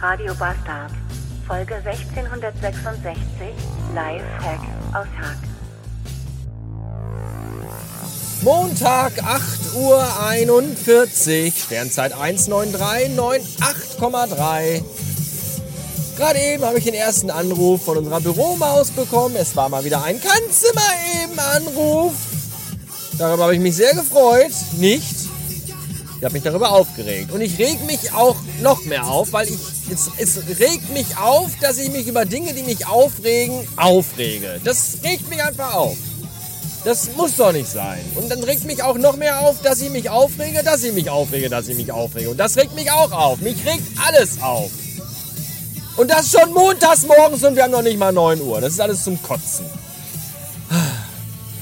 [0.00, 0.92] Radio Bastard.
[1.46, 3.18] Folge 1666.
[3.94, 4.60] Live Hack
[4.94, 5.36] aus Hack.
[8.42, 14.84] Montag, 8 Uhr 41, Sternzeit 19398,3.
[16.16, 19.34] Gerade eben habe ich den ersten Anruf von unserer Büromaus bekommen.
[19.34, 20.94] Es war mal wieder ein Kannst du mal
[21.24, 22.14] eben Anruf.
[23.18, 24.52] Darüber habe ich mich sehr gefreut.
[24.78, 25.17] Nicht.
[26.18, 27.30] Ich habe mich darüber aufgeregt.
[27.30, 31.50] Und ich reg mich auch noch mehr auf, weil ich, es, es regt mich auf,
[31.60, 34.60] dass ich mich über Dinge, die mich aufregen, aufrege.
[34.64, 35.96] Das regt mich einfach auf.
[36.84, 38.00] Das muss doch nicht sein.
[38.16, 41.08] Und dann regt mich auch noch mehr auf, dass ich mich aufrege, dass ich mich
[41.08, 42.30] aufrege, dass ich mich aufrege.
[42.30, 43.40] Und das regt mich auch auf.
[43.40, 44.70] Mich regt alles auf.
[45.96, 48.60] Und das schon montags morgens und wir haben noch nicht mal 9 Uhr.
[48.60, 49.66] Das ist alles zum Kotzen.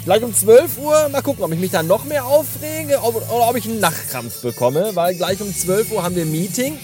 [0.06, 3.56] Gleich um 12 Uhr, mal gucken, ob ich mich dann noch mehr aufrege oder ob
[3.56, 6.79] ich einen Nachtkrampf bekomme, weil gleich um 12 Uhr haben wir Meeting.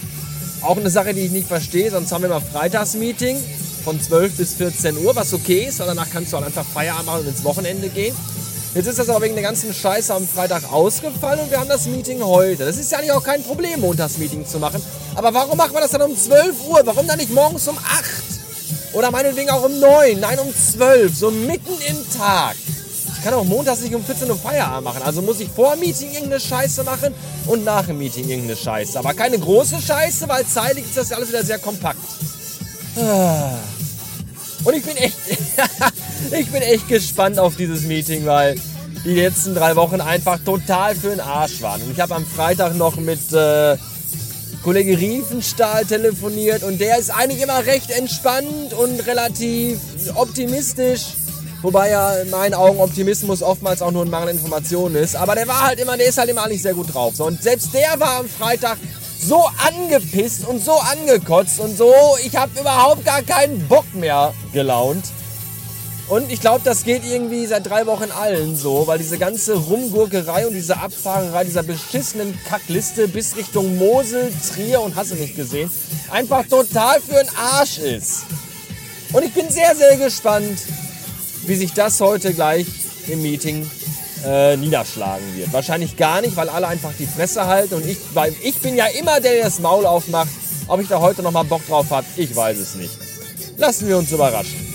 [0.61, 3.37] Auch eine Sache, die ich nicht verstehe, sonst haben wir mal Freitagsmeeting
[3.85, 7.07] von 12 bis 14 Uhr, was okay ist, weil danach kannst du halt einfach Feierabend
[7.07, 8.13] machen und ins Wochenende gehen.
[8.75, 11.87] Jetzt ist das aber wegen der ganzen Scheiße am Freitag ausgefallen und wir haben das
[11.87, 12.65] Meeting heute.
[12.65, 14.83] Das ist ja eigentlich auch kein Problem, Montagsmeeting zu machen.
[15.15, 16.81] Aber warum machen wir das dann um 12 Uhr?
[16.85, 17.85] Warum dann nicht morgens um 8?
[18.95, 20.19] Oder meinetwegen auch um 9?
[20.19, 21.17] Nein, um 12.
[21.17, 22.57] So mitten im Tag.
[23.23, 25.01] Ich kann auch montags nicht um 14 Uhr Feierabend machen.
[25.05, 27.15] Also muss ich vor dem Meeting irgendeine Scheiße machen
[27.47, 28.99] und nach dem Meeting irgendeine Scheiße.
[28.99, 32.01] Aber keine große Scheiße, weil zeitlich ist das alles wieder sehr kompakt.
[34.65, 35.17] Und ich bin echt,
[36.37, 38.57] ich bin echt gespannt auf dieses Meeting, weil
[39.05, 41.81] die letzten drei Wochen einfach total für den Arsch waren.
[41.83, 43.77] Und ich habe am Freitag noch mit äh,
[44.65, 49.79] Kollege Riefenstahl telefoniert und der ist eigentlich immer recht entspannt und relativ
[50.17, 51.03] optimistisch.
[51.63, 55.15] Wobei ja in meinen Augen Optimismus oftmals auch nur ein Mangel an Informationen ist.
[55.15, 57.15] Aber der war halt immer, der ist halt immer nicht sehr gut drauf.
[57.15, 58.79] So, und selbst der war am Freitag
[59.21, 65.05] so angepisst und so angekotzt und so, ich habe überhaupt gar keinen Bock mehr gelaunt.
[66.09, 70.47] Und ich glaube, das geht irgendwie seit drei Wochen allen so, weil diese ganze Rumgurkerei
[70.47, 75.71] und diese Abfahrerei dieser beschissenen Kackliste bis Richtung Mosel, Trier und hast du nicht gesehen,
[76.11, 78.25] einfach total für den Arsch ist.
[79.13, 80.59] Und ich bin sehr, sehr gespannt,
[81.47, 82.67] wie sich das heute gleich
[83.09, 83.69] im Meeting
[84.25, 85.53] äh, niederschlagen wird.
[85.53, 88.87] Wahrscheinlich gar nicht, weil alle einfach die Fresse halten und ich, weil ich bin ja
[88.87, 90.31] immer der, der das Maul aufmacht.
[90.69, 92.97] Ob ich da heute noch mal Bock drauf habe, ich weiß es nicht.
[93.57, 94.73] Lassen wir uns überraschen.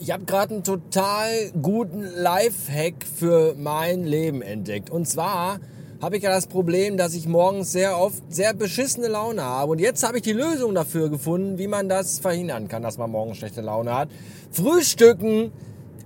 [0.00, 4.90] Ich habe gerade einen total guten Lifehack für mein Leben entdeckt.
[4.90, 5.60] Und zwar
[6.00, 9.72] habe ich ja das Problem, dass ich morgens sehr oft sehr beschissene Laune habe.
[9.72, 13.10] Und jetzt habe ich die Lösung dafür gefunden, wie man das verhindern kann, dass man
[13.10, 14.08] morgens schlechte Laune hat.
[14.52, 15.52] Frühstücken.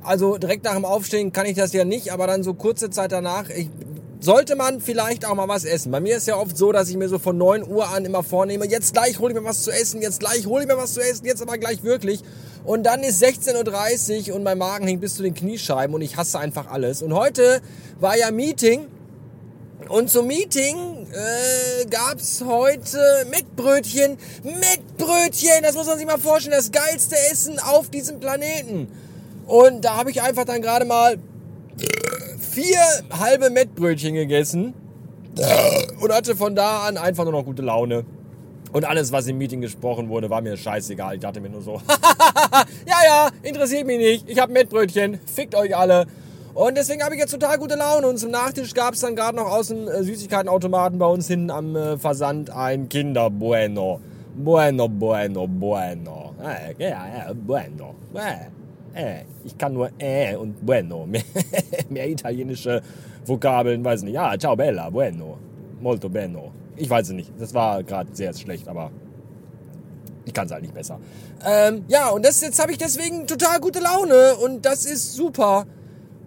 [0.03, 3.13] Also direkt nach dem Aufstehen kann ich das ja nicht, aber dann so kurze Zeit
[3.13, 3.69] danach, ich,
[4.19, 5.93] sollte man vielleicht auch mal was essen.
[5.93, 8.23] Bei mir ist ja oft so, dass ich mir so von 9 Uhr an immer
[8.23, 10.95] vornehme, jetzt gleich hole ich mir was zu essen, jetzt gleich hole ich mir was
[10.95, 12.23] zu essen, jetzt aber gleich wirklich.
[12.65, 16.17] Und dann ist 16.30 Uhr und mein Magen hängt bis zu den Kniescheiben und ich
[16.17, 17.03] hasse einfach alles.
[17.03, 17.61] Und heute
[18.01, 18.87] war ja Meeting
[19.93, 22.99] und zum Meeting äh, gab's heute
[23.31, 24.17] Mettbrötchen.
[24.43, 28.89] Mettbrötchen, das muss man sich mal vorstellen, das geilste Essen auf diesem Planeten.
[29.47, 31.19] Und da habe ich einfach dann gerade mal
[32.41, 32.81] vier
[33.11, 34.73] halbe Mettbrötchen gegessen
[36.01, 38.07] und hatte von da an einfach nur noch gute Laune.
[38.73, 41.17] Und alles, was im Meeting gesprochen wurde, war mir scheißegal.
[41.17, 41.75] Ich dachte mir nur so,
[42.87, 44.31] ja, ja, interessiert mich nicht.
[44.31, 45.21] Ich habe Mettbrötchen.
[45.27, 46.07] Fickt euch alle.
[46.55, 48.07] Und deswegen habe ich jetzt total gute Laune.
[48.07, 51.51] Und zum Nachtisch gab es dann gerade noch aus dem äh, Süßigkeitenautomaten bei uns hinten
[51.51, 54.01] am äh, Versand ein Kinder Bueno.
[54.35, 56.35] Bueno, bueno, bueno.
[56.43, 57.95] Äh, ja, ja, bueno.
[59.45, 61.07] Ich kann nur äh und bueno.
[61.91, 62.83] Mehr, italienische
[63.27, 64.15] Vokabeln, weiß nicht.
[64.15, 65.39] Ja, ciao bella, bueno.
[65.81, 66.51] Molto bene.
[66.77, 67.33] Ich weiß es nicht.
[67.39, 68.91] Das war gerade sehr schlecht, aber
[70.25, 70.99] ich kann es halt nicht besser.
[71.45, 75.67] Ähm, ja, und das, jetzt habe ich deswegen total gute Laune und das ist super.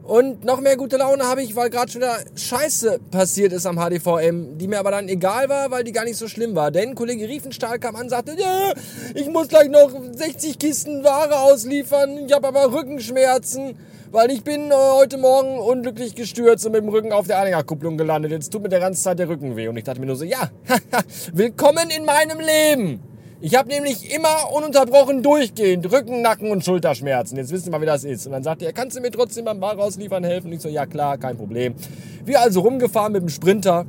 [0.05, 3.77] Und noch mehr gute Laune habe ich, weil gerade schon wieder Scheiße passiert ist am
[3.77, 6.69] HDVM, die mir aber dann egal war, weil die gar nicht so schlimm war.
[6.69, 8.73] Denn Kollege Riefenstahl kam an und sagte, ja,
[9.15, 13.79] ich muss gleich noch 60 Kisten Ware ausliefern, ich habe aber Rückenschmerzen,
[14.11, 17.97] weil ich bin äh, heute Morgen unglücklich gestürzt und mit dem Rücken auf der Anhängerkupplung
[17.97, 18.31] gelandet.
[18.31, 19.67] Jetzt tut mir der ganze Zeit der Rücken weh.
[19.67, 20.51] Und ich dachte mir nur so, ja,
[21.33, 23.14] willkommen in meinem Leben.
[23.41, 27.37] Ich habe nämlich immer ununterbrochen durchgehend Rücken, Nacken und Schulterschmerzen.
[27.37, 28.25] Jetzt wissen wir wie das ist.
[28.25, 30.47] Und dann sagte er, kannst du mir trotzdem beim Bar rausliefern helfen?
[30.47, 31.75] Und ich so, ja klar, kein Problem.
[32.23, 33.85] Wir also rumgefahren mit dem Sprinter.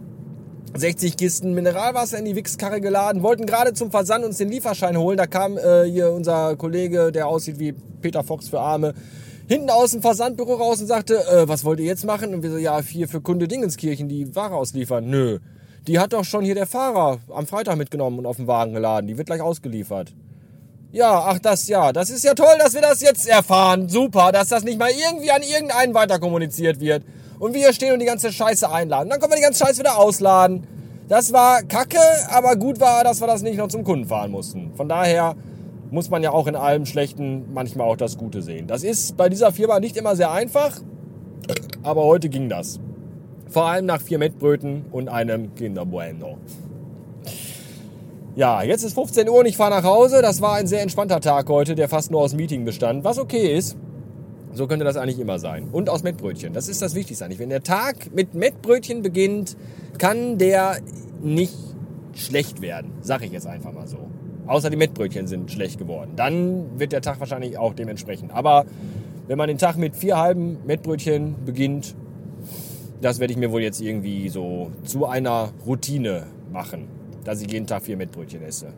[0.75, 5.17] 60 Kisten Mineralwasser in die Wichskarre geladen, wollten gerade zum Versand uns den Lieferschein holen.
[5.17, 7.73] Da kam äh, hier unser Kollege, der aussieht wie
[8.03, 8.93] Peter Fox für Arme,
[9.49, 12.35] hinten aus dem Versandbüro raus und sagte, äh, was wollt ihr jetzt machen?
[12.35, 15.09] Und wir so, ja, hier für Kunde Dingenskirchen die Ware ausliefern.
[15.09, 15.39] Nö.
[15.87, 19.07] Die hat doch schon hier der Fahrer am Freitag mitgenommen und auf den Wagen geladen.
[19.07, 20.13] Die wird gleich ausgeliefert.
[20.93, 23.89] Ja, ach das ja, das ist ja toll, dass wir das jetzt erfahren.
[23.89, 27.05] Super, dass das nicht mal irgendwie an irgendeinen weiter kommuniziert wird.
[27.39, 29.11] Und wir hier stehen und die ganze Scheiße einladen.
[29.11, 30.67] Dann können wir die ganze Scheiße wieder ausladen.
[31.09, 32.01] Das war kacke,
[32.31, 34.73] aber gut war, dass wir das nicht noch zum Kunden fahren mussten.
[34.75, 35.37] Von daher
[35.91, 38.67] muss man ja auch in allem Schlechten manchmal auch das Gute sehen.
[38.67, 40.81] Das ist bei dieser Firma nicht immer sehr einfach,
[41.83, 42.81] aber heute ging das.
[43.49, 46.39] Vor allem nach vier Mettbröten und einem Kinder Bueno.
[48.35, 50.21] Ja, jetzt ist 15 Uhr und ich fahre nach Hause.
[50.21, 53.57] Das war ein sehr entspannter Tag heute, der fast nur aus Meeting bestand, was okay
[53.57, 53.77] ist.
[54.53, 55.69] So könnte das eigentlich immer sein.
[55.71, 56.53] Und aus Mettbrötchen.
[56.53, 57.39] Das ist das Wichtigste eigentlich.
[57.39, 59.57] Wenn der Tag mit Mettbrötchen beginnt,
[59.99, 60.79] kann der
[61.23, 61.57] nicht
[62.15, 62.93] schlecht werden.
[63.01, 63.99] Sag ich jetzt einfach mal so.
[64.47, 66.13] Außer die Mettbrötchen sind schlecht geworden.
[66.17, 68.33] Dann wird der Tag wahrscheinlich auch dementsprechend.
[68.33, 68.65] Aber
[69.27, 71.95] wenn man den Tag mit vier halben Mettbrötchen beginnt,
[73.01, 76.89] das werde ich mir wohl jetzt irgendwie so zu einer Routine machen,
[77.25, 78.69] dass ich jeden Tag vier Mettbrötchen esse.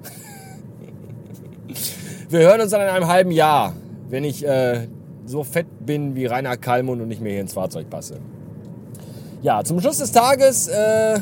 [2.31, 3.75] Wir hören uns dann in einem halben Jahr,
[4.11, 4.87] wenn ich äh,
[5.25, 8.19] so fett bin wie Rainer Kallmund und nicht mehr hier ins Fahrzeug passe.
[9.41, 11.21] Ja, zum Schluss des Tages äh,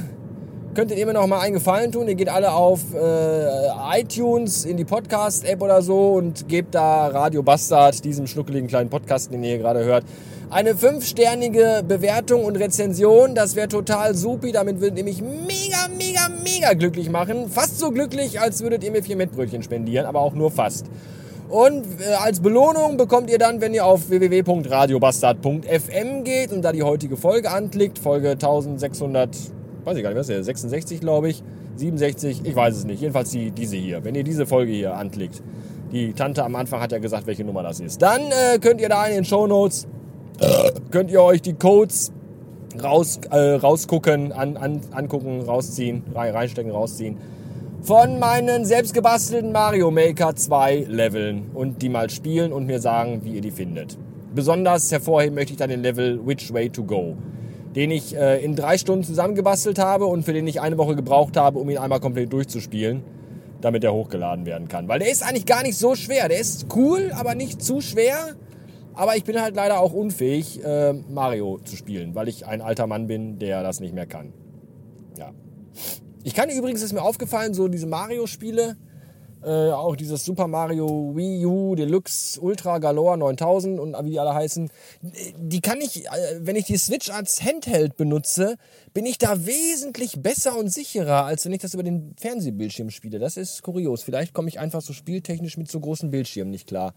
[0.77, 2.07] könntet ihr mir noch mal einen Gefallen tun.
[2.07, 7.43] Ihr geht alle auf äh, iTunes in die Podcast-App oder so und gebt da Radio
[7.43, 10.05] Bastard, diesem schnuckeligen kleinen Podcast, den ihr hier gerade hört,
[10.51, 13.35] eine fünfsternige Bewertung und Rezension.
[13.35, 14.53] Das wäre total supi.
[14.53, 17.49] Damit würdet ihr mich mega, mega, mega glücklich machen.
[17.49, 20.85] Fast so glücklich, als würdet ihr mir vier Mettbrötchen spendieren, aber auch nur fast.
[21.49, 26.83] Und äh, als Belohnung bekommt ihr dann, wenn ihr auf www.radiobastard.fm geht und da die
[26.83, 29.31] heutige Folge anklickt, Folge 1600,
[29.87, 31.43] weiß ich gar nicht, was ist der, 66 glaube ich,
[31.77, 35.43] 67, ich weiß es nicht, jedenfalls die, diese hier, wenn ihr diese Folge hier anklickt.
[35.93, 38.03] Die Tante am Anfang hat ja gesagt, welche Nummer das ist.
[38.03, 39.87] Dann äh, könnt ihr da in den Show Notes,
[40.91, 42.13] könnt ihr euch die Codes
[42.83, 47.17] raus, äh, rausgucken, an, an, angucken, rausziehen, reinstecken, rausziehen
[47.87, 53.35] von meinen selbstgebastelten Mario Maker 2 Leveln und die mal spielen und mir sagen, wie
[53.35, 53.97] ihr die findet.
[54.35, 57.17] Besonders hervorheben möchte ich dann den Level Which Way to Go,
[57.77, 61.37] den ich äh, in drei Stunden zusammengebastelt habe und für den ich eine Woche gebraucht
[61.37, 63.03] habe, um ihn einmal komplett durchzuspielen,
[63.61, 64.89] damit er hochgeladen werden kann.
[64.89, 66.29] Weil der ist eigentlich gar nicht so schwer.
[66.29, 68.35] Der ist cool, aber nicht zu schwer.
[68.95, 72.87] Aber ich bin halt leider auch unfähig, äh, Mario zu spielen, weil ich ein alter
[72.87, 74.33] Mann bin, der das nicht mehr kann.
[75.19, 75.33] Ja.
[76.25, 78.77] Ich kann übrigens, ist mir aufgefallen, so diese Mario-Spiele,
[79.43, 84.35] äh, auch dieses Super Mario Wii U Deluxe Ultra Galore 9000 und wie die alle
[84.35, 84.71] heißen,
[85.39, 86.11] die kann ich, äh,
[86.41, 88.57] wenn ich die Switch als Handheld benutze,
[88.95, 93.19] bin ich da wesentlich besser und sicherer, als wenn ich das über den Fernsehbildschirm spiele.
[93.19, 94.03] Das ist kurios.
[94.03, 96.95] Vielleicht komme ich einfach so spieltechnisch mit so großen Bildschirmen nicht klar,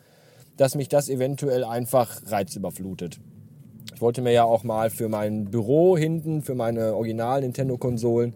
[0.58, 3.20] dass mich das eventuell einfach reizüberflutet.
[3.94, 8.34] Ich wollte mir ja auch mal für mein Büro hinten, für meine Original Nintendo Konsolen,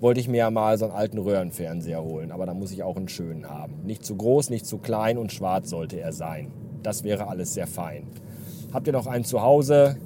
[0.00, 2.30] wollte ich mir ja mal so einen alten Röhrenfernseher holen.
[2.30, 3.82] Aber da muss ich auch einen schönen haben.
[3.84, 6.52] Nicht zu groß, nicht zu klein und schwarz sollte er sein.
[6.82, 8.06] Das wäre alles sehr fein.
[8.72, 9.96] Habt ihr noch einen zu Hause?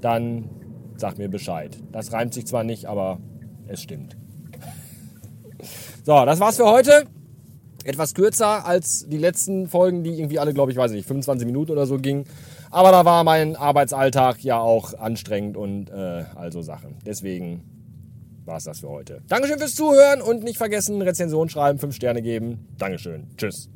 [0.00, 0.50] Dann
[0.96, 1.76] sagt mir Bescheid.
[1.92, 3.18] Das reimt sich zwar nicht, aber
[3.66, 4.16] es stimmt.
[6.06, 7.04] So, das war's für heute.
[7.82, 11.72] Etwas kürzer als die letzten Folgen, die irgendwie alle, glaube ich, weiß nicht, 25 Minuten
[11.72, 12.24] oder so gingen.
[12.70, 16.96] Aber da war mein Arbeitsalltag ja auch anstrengend und äh, also Sachen.
[17.06, 17.73] Deswegen
[18.44, 19.22] war es das für heute.
[19.28, 22.66] Dankeschön fürs Zuhören und nicht vergessen, Rezension schreiben, 5 Sterne geben.
[22.78, 23.26] Dankeschön.
[23.36, 23.68] Tschüss.